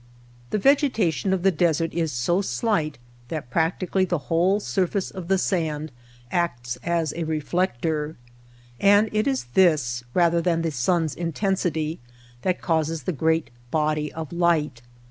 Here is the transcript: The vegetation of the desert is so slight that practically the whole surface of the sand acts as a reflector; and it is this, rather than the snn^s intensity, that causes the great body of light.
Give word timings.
The 0.49 0.57
vegetation 0.57 1.31
of 1.31 1.43
the 1.43 1.51
desert 1.51 1.93
is 1.93 2.11
so 2.11 2.41
slight 2.41 2.97
that 3.27 3.51
practically 3.51 4.03
the 4.03 4.17
whole 4.31 4.59
surface 4.59 5.11
of 5.11 5.27
the 5.27 5.37
sand 5.37 5.91
acts 6.31 6.75
as 6.81 7.13
a 7.15 7.23
reflector; 7.23 8.17
and 8.79 9.09
it 9.11 9.27
is 9.27 9.43
this, 9.53 10.03
rather 10.15 10.41
than 10.41 10.63
the 10.63 10.69
snn^s 10.69 11.15
intensity, 11.15 11.99
that 12.41 12.63
causes 12.63 13.03
the 13.03 13.11
great 13.13 13.51
body 13.69 14.11
of 14.13 14.33
light. 14.33 14.81